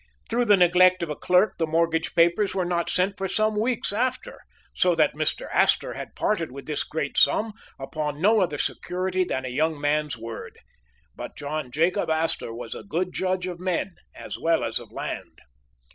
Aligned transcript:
Through 0.31 0.45
the 0.45 0.57
neglect 0.57 1.03
of 1.03 1.11
a 1.11 1.15
clerk 1.15 1.59
the 1.59 1.67
mortgage 1.67 2.15
papers 2.15 2.55
were 2.55 2.65
not 2.65 2.89
sent 2.89 3.19
for 3.19 3.27
some 3.27 3.55
weeks 3.55 3.93
after, 3.93 4.39
so 4.73 4.95
that 4.95 5.13
Mr. 5.13 5.47
Astor 5.53 5.93
had 5.93 6.15
parted 6.15 6.51
with 6.51 6.65
this 6.65 6.83
great 6.83 7.19
sum 7.19 7.53
upon 7.79 8.19
no 8.19 8.39
other 8.39 8.57
security 8.57 9.23
than 9.23 9.45
a 9.45 9.49
young 9.49 9.79
man's 9.79 10.17
word. 10.17 10.57
But 11.15 11.37
John 11.37 11.69
Jacob 11.71 12.09
Astor 12.09 12.51
was 12.51 12.73
a 12.73 12.81
good 12.81 13.13
judge 13.13 13.45
of 13.45 13.59
men, 13.59 13.93
as 14.15 14.39
well 14.39 14.63
as 14.63 14.79
of 14.79 14.91
land. 14.91 15.37